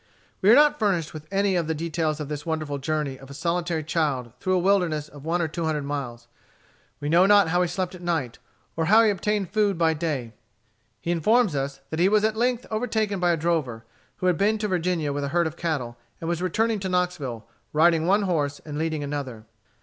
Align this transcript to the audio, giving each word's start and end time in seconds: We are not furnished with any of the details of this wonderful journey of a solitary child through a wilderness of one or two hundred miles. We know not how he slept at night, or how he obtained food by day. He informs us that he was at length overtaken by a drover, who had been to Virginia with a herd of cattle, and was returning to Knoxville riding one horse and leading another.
We 0.41 0.49
are 0.49 0.55
not 0.55 0.79
furnished 0.79 1.13
with 1.13 1.27
any 1.29 1.55
of 1.55 1.67
the 1.67 1.75
details 1.75 2.19
of 2.19 2.27
this 2.27 2.43
wonderful 2.43 2.79
journey 2.79 3.19
of 3.19 3.29
a 3.29 3.35
solitary 3.35 3.83
child 3.83 4.31
through 4.39 4.55
a 4.55 4.57
wilderness 4.57 5.07
of 5.07 5.25
one 5.25 5.43
or 5.43 5.47
two 5.47 5.65
hundred 5.65 5.83
miles. 5.83 6.27
We 6.99 7.07
know 7.07 7.27
not 7.27 7.49
how 7.49 7.61
he 7.61 7.67
slept 7.67 7.93
at 7.93 8.01
night, 8.01 8.39
or 8.75 8.85
how 8.85 9.03
he 9.03 9.11
obtained 9.11 9.51
food 9.51 9.77
by 9.77 9.93
day. 9.93 10.33
He 10.99 11.11
informs 11.11 11.55
us 11.55 11.81
that 11.91 11.99
he 11.99 12.09
was 12.09 12.23
at 12.23 12.35
length 12.35 12.65
overtaken 12.71 13.19
by 13.19 13.29
a 13.29 13.37
drover, 13.37 13.85
who 14.15 14.25
had 14.25 14.39
been 14.39 14.57
to 14.57 14.67
Virginia 14.67 15.13
with 15.13 15.23
a 15.23 15.27
herd 15.29 15.45
of 15.45 15.55
cattle, 15.55 15.97
and 16.19 16.27
was 16.27 16.41
returning 16.41 16.79
to 16.79 16.89
Knoxville 16.89 17.47
riding 17.71 18.07
one 18.07 18.23
horse 18.23 18.59
and 18.65 18.79
leading 18.79 19.03
another. 19.03 19.45